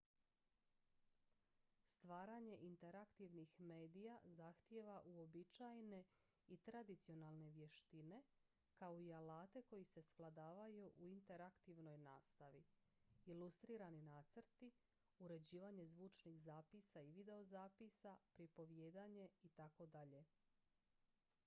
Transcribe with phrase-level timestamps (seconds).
[1.85, 5.99] stvaranje interaktivnih medija zahtijeva uobičajene
[6.47, 8.23] i tradicionalne vještine
[8.75, 12.63] kao i alate koji se svladavaju u interaktivnoj nastavi
[13.25, 14.71] ilustrirani nacrti
[15.19, 20.25] uređivanje zvučnih zapisa i videozapisa pripovijedanje itd.